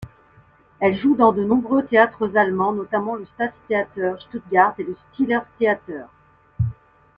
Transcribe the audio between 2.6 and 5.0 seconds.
notamment le Staatstheater Stuttgart et le